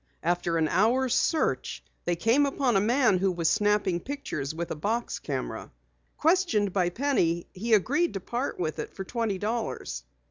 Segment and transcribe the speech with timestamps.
[0.23, 4.75] After an hour's search they came upon a man who was snapping pictures with a
[4.75, 5.69] box camera.
[6.17, 10.01] Questioned by Penny, he agreed to part with it for twenty dollars.